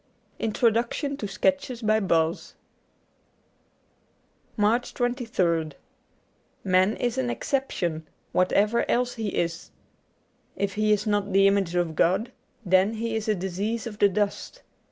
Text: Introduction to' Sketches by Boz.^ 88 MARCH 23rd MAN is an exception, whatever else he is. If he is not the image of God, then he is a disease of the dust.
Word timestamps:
Introduction 0.39 1.15
to' 1.17 1.27
Sketches 1.27 1.83
by 1.83 1.99
Boz.^ 1.99 2.53
88 4.55 4.59
MARCH 4.59 4.93
23rd 4.95 5.73
MAN 6.63 6.97
is 6.97 7.19
an 7.19 7.29
exception, 7.29 8.07
whatever 8.31 8.83
else 8.89 9.13
he 9.13 9.29
is. 9.35 9.69
If 10.55 10.73
he 10.73 10.91
is 10.91 11.05
not 11.05 11.31
the 11.33 11.45
image 11.45 11.75
of 11.75 11.95
God, 11.95 12.31
then 12.65 12.95
he 12.95 13.15
is 13.15 13.27
a 13.27 13.35
disease 13.35 13.85
of 13.85 13.99
the 13.99 14.09
dust. 14.09 14.63